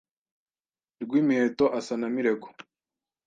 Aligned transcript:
Rwimiheto 1.03 1.65
asa 1.77 1.95
na 1.97 2.07
Mirego 2.15 2.47